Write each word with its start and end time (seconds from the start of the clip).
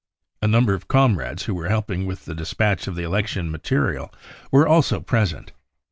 A 0.41 0.47
number 0.47 0.73
of 0.73 0.87
comrades 0.87 1.43
who 1.43 1.53
were 1.53 1.69
helping 1.69 2.07
with 2.07 2.25
the 2.25 2.33
despatch 2.33 2.87
of 2.87 2.95
the 2.95 3.03
election 3.03 3.51
material 3.51 4.11
were 4.49 4.67
also 4.67 4.99
present. 4.99 5.51